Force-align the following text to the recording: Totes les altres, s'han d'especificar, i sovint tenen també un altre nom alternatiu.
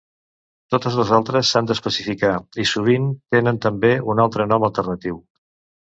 Totes 0.75 0.95
les 0.99 1.11
altres, 1.17 1.51
s'han 1.55 1.69
d'especificar, 1.73 2.33
i 2.65 2.67
sovint 2.73 3.07
tenen 3.37 3.63
també 3.69 3.95
un 4.15 4.27
altre 4.29 4.53
nom 4.55 4.71
alternatiu. 4.71 5.27